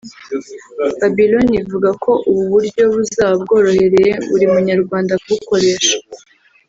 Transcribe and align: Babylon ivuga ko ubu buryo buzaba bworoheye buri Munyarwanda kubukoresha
Babylon 0.99 1.47
ivuga 1.61 1.89
ko 2.03 2.11
ubu 2.29 2.43
buryo 2.51 2.83
buzaba 2.95 3.33
bworoheye 3.43 4.11
buri 4.29 4.45
Munyarwanda 4.53 5.13
kubukoresha 5.21 5.93